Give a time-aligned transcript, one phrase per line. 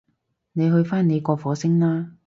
[0.53, 2.13] 你返去你個火星啦